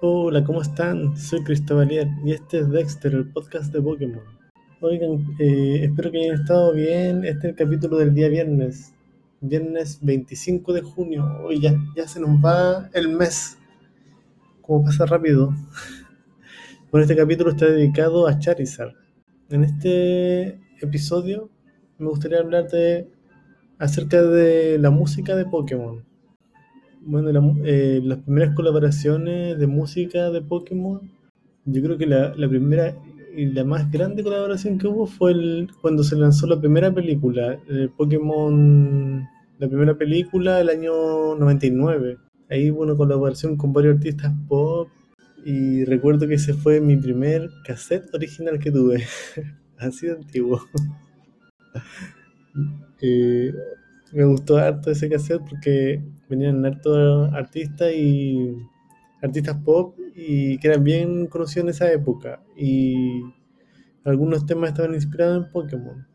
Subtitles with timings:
[0.00, 1.16] Hola, ¿cómo están?
[1.16, 4.22] Soy Cristóbalier y este es Dexter, el podcast de Pokémon.
[4.80, 7.24] Oigan, eh, espero que hayan estado bien.
[7.24, 8.94] Este es el capítulo del día viernes,
[9.40, 11.24] viernes 25 de junio.
[11.42, 13.58] Hoy ya, ya se nos va el mes.
[14.62, 15.52] Como pasa rápido.
[16.92, 18.94] Bueno, este capítulo está dedicado a Charizard.
[19.50, 21.50] En este episodio
[21.98, 23.10] me gustaría hablar de
[23.78, 26.04] acerca de la música de Pokémon.
[27.10, 31.10] Bueno, la eh, las primeras colaboraciones de música de Pokémon,
[31.64, 32.94] yo creo que la, la primera
[33.34, 37.58] y la más grande colaboración que hubo fue el, cuando se lanzó la primera película,
[37.70, 39.26] eh, Pokémon,
[39.58, 42.18] la primera película del año 99.
[42.50, 44.88] Ahí hubo una colaboración con varios artistas pop
[45.46, 49.04] y recuerdo que ese fue mi primer cassette original que tuve,
[49.78, 50.60] así de antiguo.
[53.00, 53.52] Eh,
[54.12, 58.56] me gustó harto ese cassette porque venían hartos artistas y
[59.22, 63.22] artistas pop y que eran bien conocidos en esa época y
[64.04, 66.06] algunos temas estaban inspirados en Pokémon,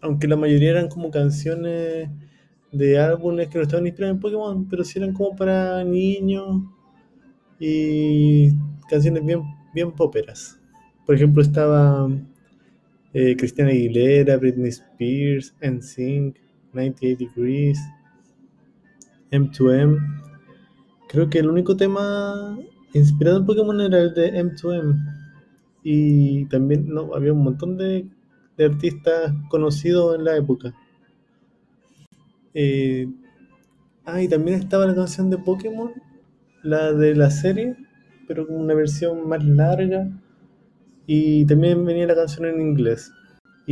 [0.00, 2.08] aunque la mayoría eran como canciones
[2.72, 6.62] de álbumes que no estaban inspirados en Pokémon, pero sí eran como para niños
[7.58, 8.50] y
[8.88, 9.42] canciones bien,
[9.74, 10.58] bien poperas.
[11.06, 12.08] Por ejemplo, estaba
[13.12, 16.36] eh, Christina Aguilera, Britney Spears, NSYNC,
[16.72, 17.78] 98 Degrees,
[19.30, 19.98] M2M.
[21.08, 22.58] Creo que el único tema
[22.94, 24.96] inspirado en Pokémon era el de M2M.
[25.82, 28.08] Y también no, había un montón de,
[28.56, 30.74] de artistas conocidos en la época.
[32.52, 33.08] Eh,
[34.04, 35.92] ah, y también estaba la canción de Pokémon,
[36.62, 37.76] la de la serie,
[38.26, 40.10] pero con una versión más larga.
[41.06, 43.12] Y también venía la canción en inglés.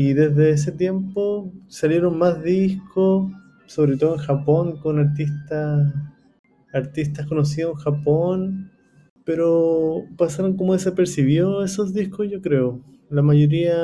[0.00, 3.32] Y desde ese tiempo salieron más discos,
[3.66, 5.92] sobre todo en Japón, con artistas,
[6.72, 8.72] artistas conocidos en Japón,
[9.24, 12.80] pero pasaron como desapercibidos esos discos, yo creo.
[13.10, 13.76] La mayoría,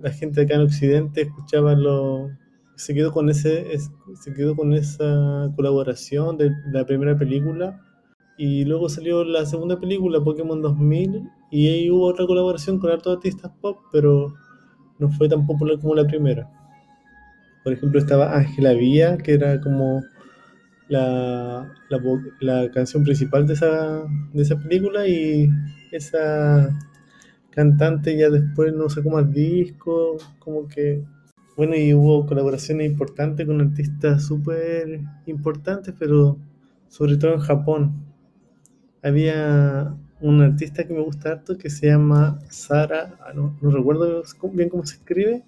[0.00, 2.30] la gente acá en Occidente escuchaba lo,
[2.76, 3.90] se quedó con ese, es-
[4.22, 7.80] se quedó con esa colaboración de la primera película
[8.36, 13.16] y luego salió la segunda película, Pokémon 2000, y ahí hubo otra colaboración con hartos
[13.16, 14.34] artistas pop, pero
[14.98, 16.50] no fue tan popular como la primera.
[17.62, 20.02] Por ejemplo, estaba Ángela Vía, que era como
[20.88, 22.00] la, la,
[22.40, 25.48] la canción principal de esa, de esa película, y
[25.90, 26.78] esa
[27.50, 31.02] cantante ya después no sacó más discos, como que...
[31.56, 36.36] Bueno, y hubo colaboraciones importantes con artistas súper importantes, pero
[36.88, 38.04] sobre todo en Japón.
[39.02, 44.22] Había un artista que me gusta harto que se llama Sara, ah, no, no recuerdo
[44.54, 45.44] bien cómo se escribe,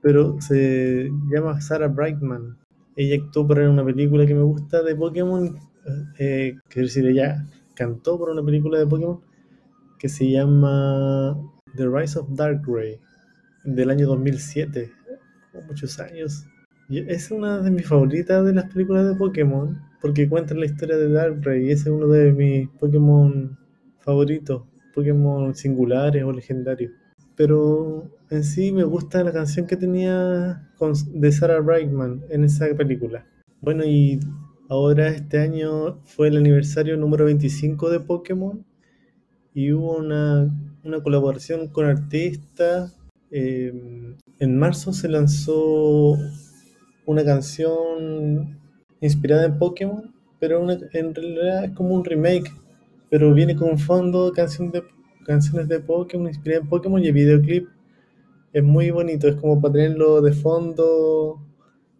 [0.00, 2.58] pero se llama Sarah Brightman.
[2.96, 5.56] Ella actuó para una película que me gusta de Pokémon,
[6.18, 9.20] eh, es decir, ella cantó para una película de Pokémon
[10.00, 11.38] que se llama
[11.76, 12.98] The Rise of Darkrai
[13.62, 14.90] del año 2007,
[15.54, 16.44] oh, muchos años.
[16.88, 20.96] Y es una de mis favoritas de las películas de Pokémon porque cuentan la historia
[20.96, 23.61] de Darkrai y ese es uno de mis Pokémon
[24.02, 24.62] favoritos,
[24.94, 26.92] Pokémon singulares o legendarios.
[27.36, 30.70] Pero en sí me gusta la canción que tenía
[31.12, 33.26] de Sarah Brightman en esa película.
[33.60, 34.20] Bueno, y
[34.68, 38.64] ahora este año fue el aniversario número 25 de Pokémon
[39.54, 40.50] y hubo una,
[40.84, 42.98] una colaboración con artistas.
[43.30, 43.72] eh,
[44.38, 46.18] en marzo se lanzó
[47.06, 48.58] una canción
[49.00, 52.52] inspirada en Pokémon, pero en realidad es como un remake,
[53.12, 54.82] pero viene con fondo canción de
[55.26, 57.68] canciones de Pokémon inspirada en Pokémon y el videoclip
[58.54, 61.38] es muy bonito, es como para tenerlo de fondo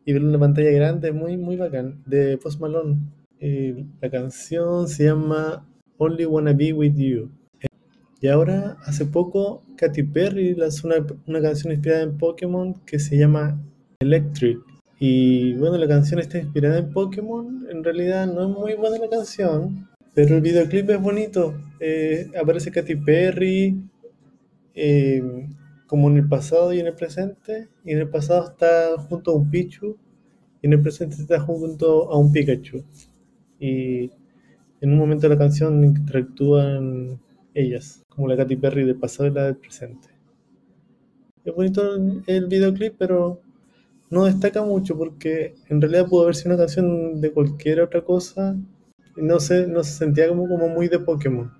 [0.06, 2.96] y verlo en una pantalla grande, es muy, muy bacán, de Post Malone.
[4.00, 5.68] La canción se llama
[5.98, 7.30] Only Wanna Be With You.
[8.22, 13.18] Y ahora, hace poco, Katy Perry lanzó una, una canción inspirada en Pokémon que se
[13.18, 13.60] llama
[14.00, 14.60] Electric.
[14.98, 17.66] Y bueno, la canción está inspirada en Pokémon.
[17.70, 21.54] En realidad no es muy buena la canción, pero el videoclip es bonito.
[21.80, 23.82] Eh, aparece Katy Perry
[24.74, 25.22] eh,
[25.86, 27.68] como en el pasado y en el presente.
[27.84, 29.96] Y en el pasado está junto a un Pichu
[30.60, 32.84] y en el presente está junto a un Pikachu.
[33.58, 34.10] Y
[34.80, 37.20] en un momento de la canción interactúan
[37.54, 40.08] ellas, como la Katy Perry del pasado y la del presente.
[41.44, 43.40] Es bonito el, videoclip, pero
[44.10, 48.56] no destaca mucho porque en realidad pudo haber sido una canción de cualquier otra cosa
[49.16, 51.52] no se, no se sentía como, como muy de Pokémon.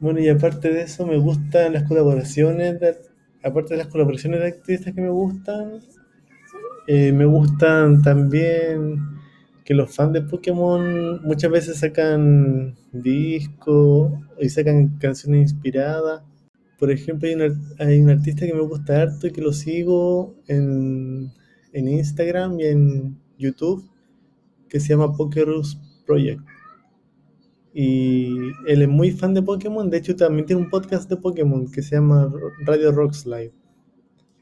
[0.00, 2.98] Bueno, y aparte de eso, me gustan las colaboraciones, de-
[3.42, 5.80] aparte de las colaboraciones de artistas que me gustan,
[6.86, 9.00] eh, me gustan también
[9.64, 16.22] que los fans de Pokémon muchas veces sacan discos y sacan canciones inspiradas.
[16.78, 20.34] Por ejemplo, hay un, hay un artista que me gusta harto y que lo sigo
[20.48, 21.30] en,
[21.72, 23.88] en Instagram y en YouTube
[24.68, 26.42] que se llama Pokerus Project.
[27.76, 28.36] Y
[28.68, 31.82] él es muy fan de Pokémon, de hecho también tiene un podcast de Pokémon que
[31.82, 32.32] se llama
[32.64, 33.52] Radio Rocks Live.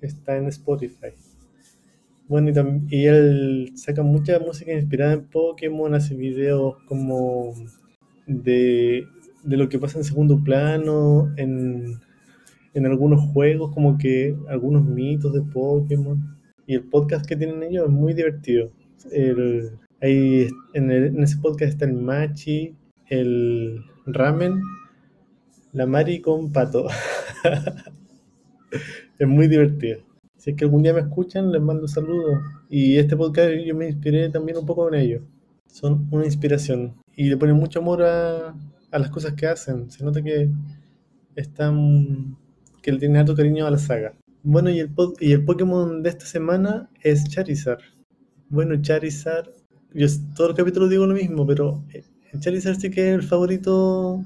[0.03, 1.15] Está en Spotify.
[2.29, 7.55] Bueno, y, y él saca mucha música inspirada en Pokémon, hace videos como
[8.27, 9.07] de,
[9.45, 12.01] de lo que pasa en segundo plano, en,
[12.75, 16.37] en algunos juegos, como que algunos mitos de Pokémon.
[16.67, 18.71] Y el podcast que tienen ellos es muy divertido.
[19.11, 19.71] El,
[20.03, 22.77] ahí en, en ese podcast está el Machi,
[23.09, 24.63] el ramen,
[25.73, 26.87] la Mari con pato.
[29.19, 30.01] es muy divertido.
[30.37, 32.41] Si es que algún día me escuchan, les mando saludos.
[32.69, 35.23] Y este podcast yo me inspiré también un poco en ellos.
[35.67, 36.97] Son una inspiración.
[37.15, 38.55] Y le ponen mucho amor a,
[38.91, 39.91] a las cosas que hacen.
[39.91, 40.51] Se nota que
[41.37, 42.37] están
[42.83, 44.15] que le tienen alto cariño a la saga.
[44.43, 44.91] Bueno, y el,
[45.21, 47.81] y el Pokémon de esta semana es Charizard.
[48.49, 49.49] Bueno, Charizard,
[49.95, 52.05] yo todo el capítulo digo lo mismo, pero eh,
[52.39, 54.25] Charizard sí que es el favorito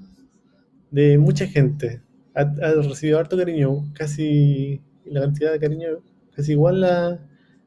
[0.91, 2.01] de mucha gente.
[2.35, 2.45] Ha,
[2.83, 5.89] recibido harto cariño, casi la cantidad de cariño
[6.35, 7.19] casi igual a,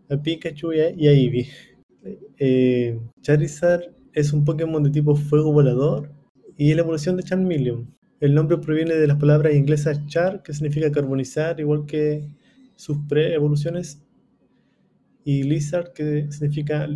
[0.10, 1.48] a Pikachu y a, y.
[2.38, 3.84] Eh, Charizard
[4.14, 6.12] es un Pokémon de tipo fuego volador
[6.58, 7.94] y es la evolución de Charmeleon.
[8.22, 12.28] El nombre proviene de las palabras inglesas char, que significa carbonizar, igual que
[12.76, 14.02] sus pre-evoluciones,
[15.24, 16.88] y lizard, que significa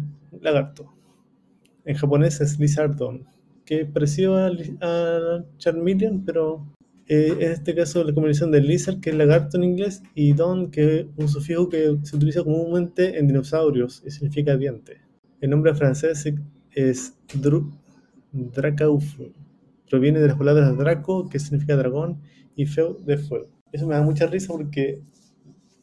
[0.42, 0.94] lagarto.
[1.86, 3.33] En japonés es lizardon
[3.66, 6.66] que parecido a, Charmeleon, pero
[7.08, 10.72] eh, en este caso la combinación de lizard, que es lagarto en inglés, y don,
[10.72, 15.02] que es un sufijo que se utiliza comúnmente en dinosaurios y significa diente.
[15.42, 16.26] El nombre francés
[16.72, 17.72] es Dru
[19.90, 22.20] Proviene de las palabras Draco, que significa dragón,
[22.56, 23.48] y Feu de fuego.
[23.72, 25.02] Eso me da mucha risa porque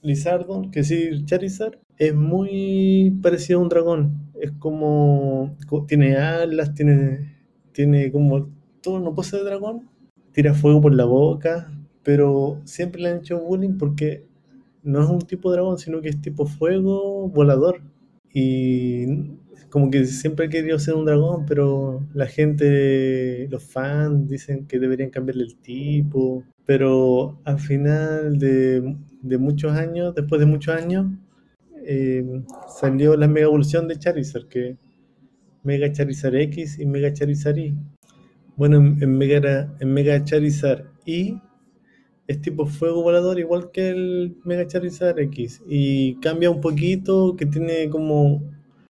[0.03, 4.33] Lizardon, que decir Charizard, es muy parecido a un dragón.
[4.41, 5.57] Es como.
[5.87, 7.40] Tiene alas, tiene
[7.81, 8.51] tiene como
[8.83, 9.89] todo no pose de dragón,
[10.33, 11.73] tira fuego por la boca,
[12.03, 14.27] pero siempre le han hecho bullying porque
[14.83, 17.81] no es un tipo de dragón, sino que es tipo fuego volador.
[18.35, 19.07] Y
[19.71, 24.79] como que siempre ha querido ser un dragón, pero la gente, los fans dicen que
[24.79, 26.45] deberían cambiarle el tipo.
[26.67, 31.07] Pero al final de, de muchos años, después de muchos años,
[31.87, 32.43] eh,
[32.79, 34.77] salió la mega evolución de Charizard, que
[35.63, 37.75] Mega Charizard X y Mega Charizard Y.
[38.57, 41.41] Bueno, en, Mega, en Charizard Y
[42.27, 45.63] es tipo fuego volador igual que el Mega Charizard X.
[45.67, 48.43] Y cambia un poquito que tiene como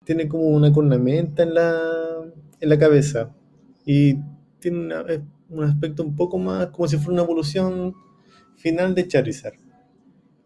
[0.04, 1.78] tiene como una cornamenta en la
[2.60, 3.34] en la cabeza.
[3.84, 4.16] Y
[4.58, 4.94] tiene
[5.48, 7.94] un aspecto un poco más como si fuera una evolución
[8.56, 9.58] final de Charizard.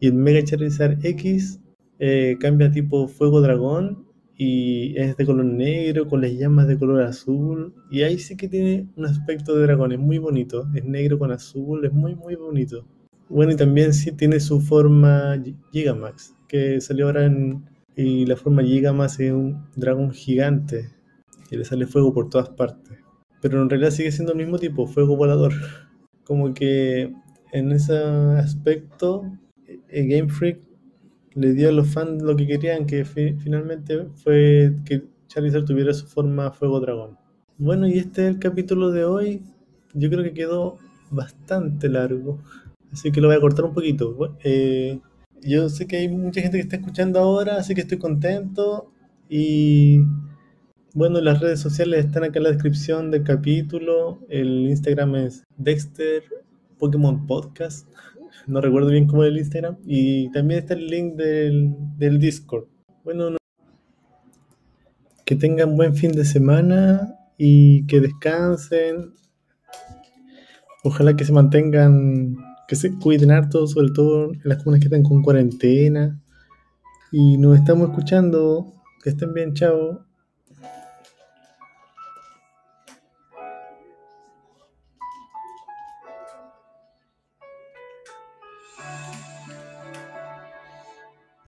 [0.01, 1.61] Y el Mega Charizard X
[1.99, 4.07] eh, cambia tipo fuego dragón
[4.37, 8.49] y es de color negro con las llamas de color azul y ahí sí que
[8.49, 12.35] tiene un aspecto de dragón, es muy bonito, es negro con azul, es muy muy
[12.35, 12.85] bonito.
[13.29, 15.43] Bueno, y también sí tiene su forma
[15.73, 17.65] Gigamax, que salió ahora en...
[17.97, 20.91] y la forma Gigamax es un dragón gigante
[21.49, 22.99] que le sale fuego por todas partes.
[23.41, 25.53] Pero en realidad sigue siendo el mismo tipo, fuego volador.
[26.25, 27.13] Como que
[27.53, 29.25] en ese aspecto,
[29.67, 30.61] eh, Game Freak
[31.35, 36.07] le dio a los fans lo que querían, que finalmente fue que Charizard tuviera su
[36.07, 37.19] forma Fuego Dragón.
[37.59, 39.43] Bueno, y este es el capítulo de hoy.
[39.93, 40.79] Yo creo que quedó
[41.11, 42.39] bastante largo,
[42.93, 44.37] así que lo voy a cortar un poquito.
[44.43, 45.01] Eh,
[45.43, 48.91] yo sé que hay mucha gente que está escuchando ahora, así que estoy contento.
[49.29, 50.01] Y
[50.95, 54.21] bueno, las redes sociales están acá en la descripción del capítulo.
[54.29, 56.23] El Instagram es Dexter
[56.79, 57.89] Podcast
[58.47, 59.77] no recuerdo bien cómo es el Instagram.
[59.87, 62.67] Y también está el link del, del Discord.
[63.05, 63.37] Bueno,
[65.25, 69.13] que tengan buen fin de semana y que descansen.
[70.83, 72.37] Ojalá que se mantengan,
[72.69, 76.21] que se cuiden harto, sobre todo en las comunas que están con cuarentena.
[77.11, 78.73] Y nos estamos escuchando.
[79.03, 80.05] Que estén bien, chao.